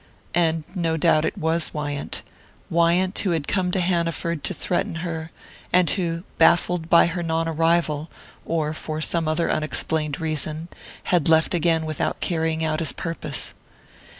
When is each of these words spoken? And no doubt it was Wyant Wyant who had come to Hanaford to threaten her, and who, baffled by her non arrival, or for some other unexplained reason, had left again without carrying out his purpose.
And 0.33 0.63
no 0.73 0.97
doubt 0.97 1.25
it 1.25 1.37
was 1.37 1.75
Wyant 1.75 2.23
Wyant 2.71 3.19
who 3.19 3.29
had 3.37 3.47
come 3.47 3.69
to 3.69 3.79
Hanaford 3.79 4.43
to 4.45 4.51
threaten 4.55 4.95
her, 5.05 5.29
and 5.71 5.91
who, 5.91 6.23
baffled 6.39 6.89
by 6.89 7.05
her 7.05 7.21
non 7.21 7.47
arrival, 7.47 8.09
or 8.43 8.73
for 8.73 8.99
some 8.99 9.27
other 9.27 9.51
unexplained 9.51 10.19
reason, 10.19 10.69
had 11.13 11.29
left 11.29 11.53
again 11.53 11.85
without 11.85 12.19
carrying 12.19 12.65
out 12.65 12.79
his 12.79 12.93
purpose. 12.93 13.53